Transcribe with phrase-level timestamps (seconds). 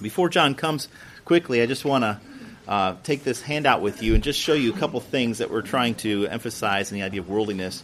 [0.00, 0.88] Before John comes
[1.24, 2.20] quickly, I just want to
[2.68, 5.62] uh, take this handout with you and just show you a couple things that we're
[5.62, 7.82] trying to emphasize in the idea of worldliness.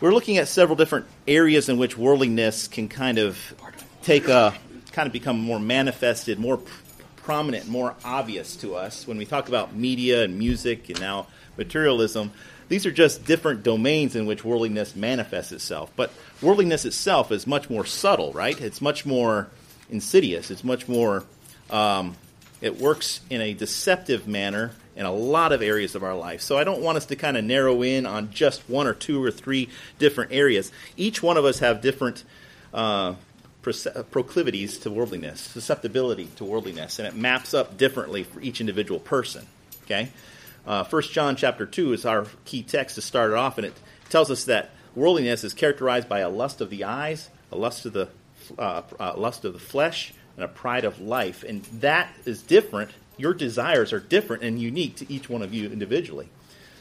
[0.00, 3.38] We're looking at several different areas in which worldliness can kind of
[4.02, 4.54] take a
[4.92, 6.60] kind of become more manifested, more
[7.16, 11.26] prominent, more obvious to us when we talk about media and music and now
[11.56, 12.30] materialism.
[12.68, 15.90] These are just different domains in which worldliness manifests itself.
[15.96, 16.10] But
[16.42, 18.60] worldliness itself is much more subtle, right?
[18.60, 19.48] It's much more
[19.90, 20.50] insidious.
[20.50, 21.24] It's much more
[21.70, 22.16] um,
[22.60, 26.40] it works in a deceptive manner in a lot of areas of our life.
[26.40, 29.22] So I don't want us to kind of narrow in on just one or two
[29.22, 29.68] or three
[30.00, 30.72] different areas.
[30.96, 32.24] Each one of us have different
[32.74, 33.14] uh,
[33.62, 39.46] proclivities to worldliness, susceptibility to worldliness, and it maps up differently for each individual person.
[39.84, 40.10] Okay,
[40.66, 43.74] uh, First John chapter two is our key text to start it off, and it
[44.10, 47.92] tells us that worldliness is characterized by a lust of the eyes, a lust of
[47.92, 48.08] the
[48.58, 51.42] uh, uh lust of the flesh, and a pride of life.
[51.42, 52.92] And that is different.
[53.16, 56.28] Your desires are different and unique to each one of you individually.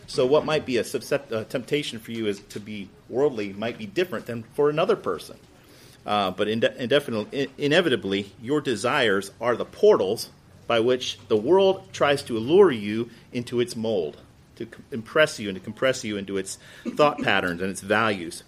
[0.06, 0.86] So, what might be a,
[1.32, 5.38] a temptation for you is to be worldly might be different than for another person.
[6.06, 10.30] Uh, but indefinitely, inevitably, your desires are the portals
[10.68, 14.22] by which the world tries to allure you into its mold,
[14.56, 16.60] to impress you and to compress you into its
[16.96, 18.44] thought patterns and its values.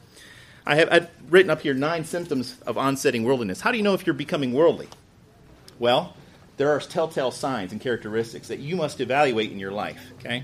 [0.69, 3.59] I have I've written up here nine symptoms of onsetting worldliness.
[3.59, 4.87] How do you know if you're becoming worldly?
[5.79, 6.15] Well,
[6.57, 10.43] there are telltale signs and characteristics that you must evaluate in your life, okay?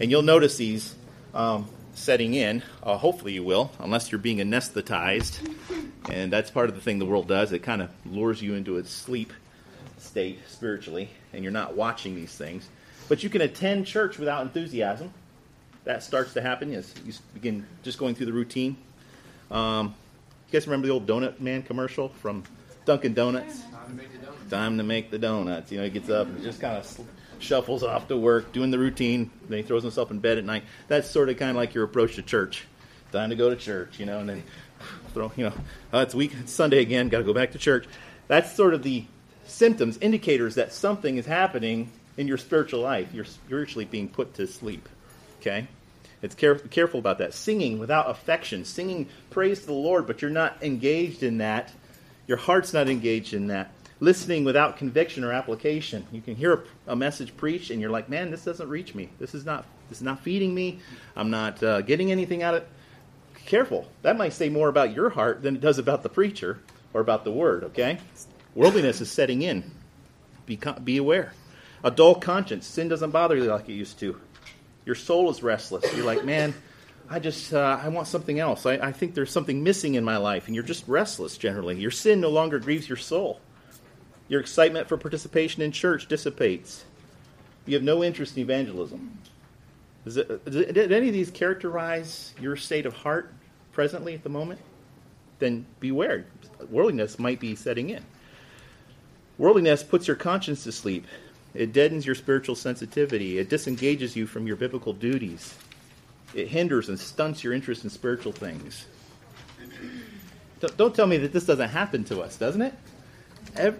[0.00, 0.94] And you'll notice these
[1.34, 2.62] um, setting in.
[2.82, 5.46] Uh, hopefully, you will, unless you're being anesthetized.
[6.08, 7.52] And that's part of the thing the world does.
[7.52, 9.30] It kind of lures you into a sleep
[9.98, 12.66] state spiritually, and you're not watching these things.
[13.10, 15.12] But you can attend church without enthusiasm.
[15.84, 18.78] That starts to happen as you begin just going through the routine.
[19.50, 19.94] Um,
[20.48, 22.44] you guys remember the old Donut Man commercial from
[22.84, 23.62] Dunkin' Donuts?
[24.50, 25.70] time to make the donuts.
[25.72, 27.00] You know, he gets up and just kind of
[27.38, 29.30] shuffles off to work, doing the routine.
[29.48, 30.64] Then he throws himself in bed at night.
[30.88, 32.64] That's sort of kind of like your approach to church.
[33.12, 34.42] Time to go to church, you know, and then
[35.14, 35.52] throw, you know,
[35.92, 37.86] oh, it's week, it's Sunday again, got to go back to church.
[38.28, 39.04] That's sort of the
[39.46, 43.14] symptoms, indicators that something is happening in your spiritual life.
[43.14, 44.88] You're spiritually being put to sleep.
[45.40, 45.68] Okay?
[46.22, 47.34] It's care, careful about that.
[47.34, 51.72] Singing without affection, singing praise to the Lord, but you're not engaged in that.
[52.26, 56.06] Your heart's not engaged in that listening without conviction or application.
[56.12, 56.52] You can hear
[56.86, 59.08] a, a, message preached, and you're like, "Man, this doesn't reach me.
[59.18, 60.80] This is not this is not feeding me.
[61.14, 62.68] I'm not uh, getting anything out of it."
[63.46, 63.88] Careful.
[64.02, 66.58] That might say more about your heart than it does about the preacher
[66.92, 67.64] or about the word.
[67.64, 67.98] Okay,
[68.54, 69.70] worldliness is setting in.
[70.46, 71.32] Be be aware.
[71.84, 72.66] A dull conscience.
[72.66, 74.20] Sin doesn't bother you like it used to.
[74.86, 75.84] Your soul is restless.
[75.94, 76.54] You're like, man.
[77.08, 78.66] I just uh, I want something else.
[78.66, 81.78] I, I think there's something missing in my life, and you're just restless generally.
[81.78, 83.40] Your sin no longer grieves your soul.
[84.28, 86.84] Your excitement for participation in church dissipates.
[87.64, 89.18] You have no interest in evangelism.
[90.04, 93.32] It, did any of these characterize your state of heart
[93.72, 94.60] presently at the moment?
[95.38, 96.26] Then beware.
[96.70, 98.04] Worldliness might be setting in.
[99.38, 101.06] Worldliness puts your conscience to sleep.
[101.56, 103.38] It deadens your spiritual sensitivity.
[103.38, 105.54] It disengages you from your biblical duties.
[106.34, 108.86] It hinders and stunts your interest in spiritual things.
[110.76, 112.74] Don't tell me that this doesn't happen to us, doesn't it?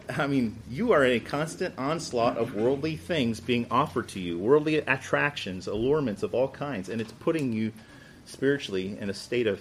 [0.09, 4.39] I mean, you are in a constant onslaught of worldly things being offered to you,
[4.39, 7.73] worldly attractions, allurements of all kinds, and it's putting you
[8.25, 9.61] spiritually in a state of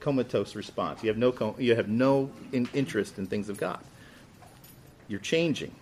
[0.00, 1.02] comatose response.
[1.02, 3.80] You have no, you have no interest in things of God.
[5.08, 5.74] You're changing.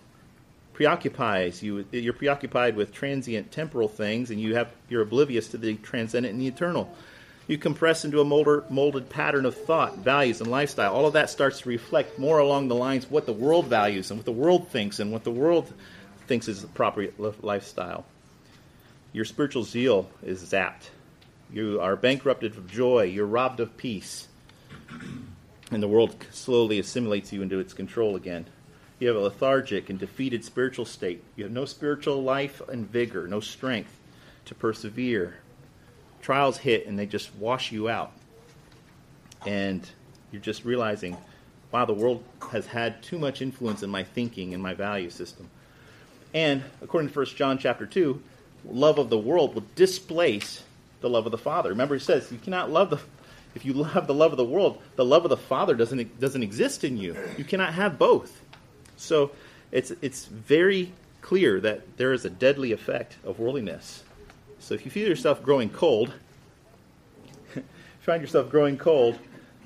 [0.73, 1.85] Preoccupies you.
[1.91, 6.41] You're preoccupied with transient temporal things, and you have you're oblivious to the transcendent and
[6.41, 6.93] the eternal
[7.47, 10.93] you compress into a molder, molded pattern of thought, values, and lifestyle.
[10.93, 14.19] All of that starts to reflect more along the lines what the world values and
[14.19, 15.73] what the world thinks and what the world
[16.27, 18.05] thinks is appropriate lifestyle.
[19.11, 20.89] Your spiritual zeal is zapped.
[21.51, 23.03] You are bankrupted of joy.
[23.03, 24.27] You're robbed of peace.
[25.69, 28.45] And the world slowly assimilates you into its control again.
[29.03, 31.21] You have a lethargic and defeated spiritual state.
[31.35, 33.99] You have no spiritual life and vigor, no strength
[34.45, 35.39] to persevere
[36.21, 38.13] trials hit and they just wash you out.
[39.45, 39.85] And
[40.31, 41.17] you're just realizing,
[41.69, 42.23] wow, the world
[42.53, 45.49] has had too much influence in my thinking and my value system.
[46.33, 48.23] And according to 1 John chapter 2,
[48.69, 50.63] love of the world will displace
[51.01, 51.71] the love of the Father.
[51.71, 53.01] Remember, he says you cannot love the
[53.53, 56.41] if you love the love of the world, the love of the Father doesn't doesn't
[56.41, 57.17] exist in you.
[57.37, 58.39] You cannot have both.
[58.97, 59.31] So
[59.71, 60.91] it's it's very
[61.21, 64.03] clear that there is a deadly effect of worldliness
[64.63, 66.13] so if you feel yourself growing cold,
[67.99, 69.19] find yourself growing cold,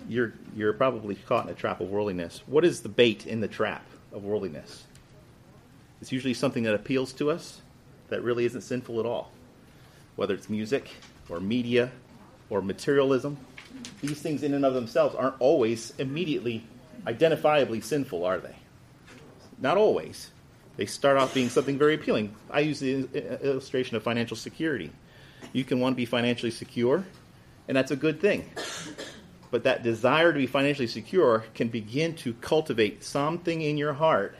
[0.10, 2.42] you're, you're probably caught in a trap of worldliness.
[2.48, 4.86] What is the bait in the trap of worldliness?
[6.02, 7.62] It's usually something that appeals to us
[8.10, 9.32] that really isn't sinful at all.
[10.16, 10.90] Whether it's music
[11.30, 11.92] or media
[12.50, 13.38] or materialism,
[14.02, 16.64] these things in and of themselves aren't always immediately
[17.06, 18.56] identifiably sinful, are they?
[19.60, 20.32] Not always.
[20.76, 22.36] They start off being something very appealing.
[22.52, 23.08] I use the
[23.44, 24.92] illustration of financial security.
[25.54, 27.04] You can want to be financially secure,
[27.68, 28.50] and that's a good thing.
[29.50, 34.36] But that desire to be financially secure can begin to cultivate something in your heart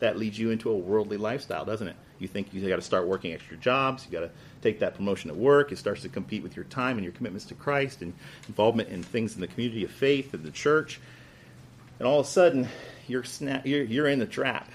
[0.00, 1.96] that leads you into a worldly lifestyle, doesn't it?
[2.18, 4.30] You think you got to start working extra jobs, you got to
[4.62, 5.70] take that promotion at work.
[5.72, 8.14] It starts to compete with your time and your commitments to Christ and
[8.48, 10.98] involvement in things in the community of faith and the church.
[11.98, 12.68] And all of a sudden,
[13.08, 14.68] you're, sna- you're, you're in the trap.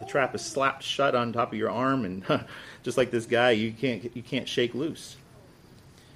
[0.00, 2.44] The trap is slapped shut on top of your arm, and
[2.82, 5.16] just like this guy, you can't, you can't shake loose.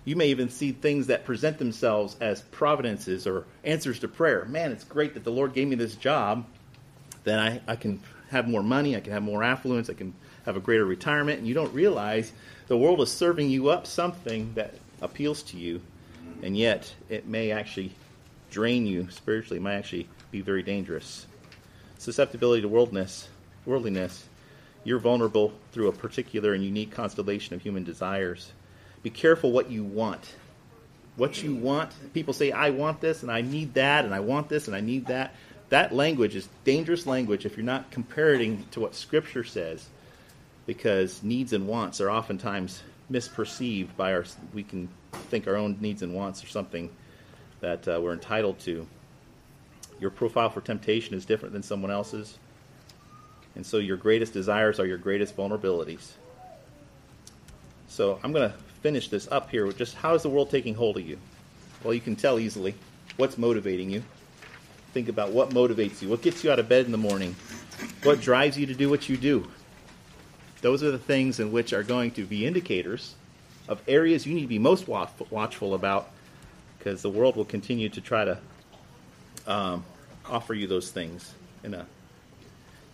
[0.05, 4.45] You may even see things that present themselves as providences or answers to prayer.
[4.47, 6.47] Man, it's great that the Lord gave me this job.
[7.25, 8.01] Then I, I can
[8.31, 10.15] have more money, I can have more affluence, I can
[10.45, 12.33] have a greater retirement, and you don't realize
[12.69, 15.81] the world is serving you up something that appeals to you,
[16.43, 17.93] and yet it may actually
[18.51, 21.27] drain you spiritually, it might actually be very dangerous.
[21.99, 23.29] Susceptibility to worldliness,
[23.67, 24.29] worldliness,
[24.85, 28.53] you're vulnerable through a particular and unique constellation of human desires.
[29.03, 30.35] Be careful what you want.
[31.17, 34.49] What you want, people say, I want this and I need that and I want
[34.49, 35.35] this and I need that.
[35.69, 39.87] That language is dangerous language if you're not comparing to what Scripture says,
[40.65, 44.25] because needs and wants are oftentimes misperceived by our.
[44.55, 46.89] We can think our own needs and wants are something
[47.61, 48.87] that uh, we're entitled to.
[50.01, 52.39] Your profile for temptation is different than someone else's,
[53.55, 56.13] and so your greatest desires are your greatest vulnerabilities.
[57.89, 60.75] So I'm going to finish this up here with just how is the world taking
[60.75, 61.19] hold of you?
[61.83, 62.75] Well, you can tell easily
[63.17, 64.03] what's motivating you
[64.93, 67.37] think about what motivates you, what gets you out of bed in the morning,
[68.03, 69.47] what drives you to do what you do.
[70.61, 73.15] Those are the things in which are going to be indicators
[73.69, 76.11] of areas you need to be most watchful about
[76.79, 78.39] because the world will continue to try to
[79.49, 79.85] um,
[80.27, 81.35] offer you those things.
[81.65, 81.87] In a,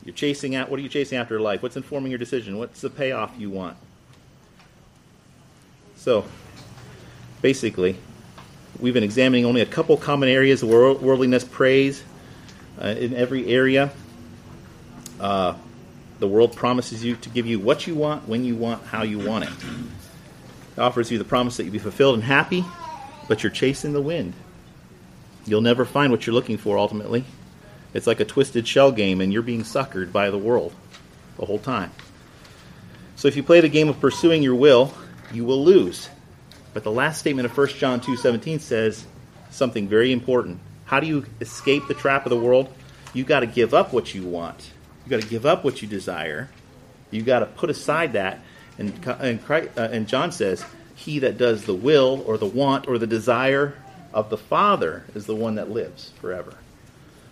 [0.05, 1.63] you're chasing at what are you chasing after life?
[1.63, 2.57] What's informing your decision?
[2.57, 3.77] What's the payoff you want?
[5.97, 6.25] So,
[7.43, 7.99] basically,
[8.81, 12.03] We've been examining only a couple common areas of worldliness praise
[12.83, 13.93] uh, in every area.
[15.21, 15.55] Uh,
[16.19, 19.21] the world promises you to give you what you want, when you want, how you
[19.21, 19.51] want it.
[20.77, 22.65] It offers you the promise that you'll be fulfilled and happy,
[23.29, 24.35] but you're chasing the wind.
[25.47, 27.25] You'll never find what you're looking for ultimately.
[27.93, 30.75] It's like a twisted shell game, and you're being suckered by the world
[31.39, 31.93] the whole time.
[33.17, 34.93] So if you play the game of pursuing your will,
[35.33, 36.09] you will lose.
[36.73, 39.05] But the last statement of 1 John 2:17 says
[39.51, 40.59] something very important.
[40.87, 42.69] How do you escape the trap of the world?
[43.13, 44.73] You got to give up what you want.
[45.05, 46.51] You got to give up what you desire.
[47.11, 48.41] You got to put aside that.
[48.77, 50.65] And and, Christ, uh, and John says,
[50.97, 53.75] "He that does the will or the want or the desire
[54.15, 56.55] of the Father is the one that lives forever."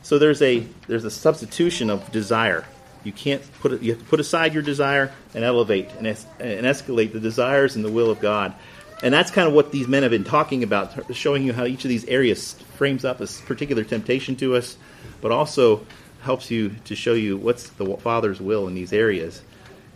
[0.02, 2.66] So there's a there's a substitution of desire.
[3.04, 6.26] You can't put it, you have to put aside your desire and elevate and, es-
[6.38, 8.54] and escalate the desires and the will of God.
[9.02, 11.84] And that's kind of what these men have been talking about, showing you how each
[11.84, 14.76] of these areas frames up a particular temptation to us,
[15.20, 15.84] but also
[16.20, 19.42] helps you to show you what's the Father's will in these areas.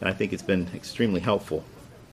[0.01, 1.65] And I think it's been extremely helpful.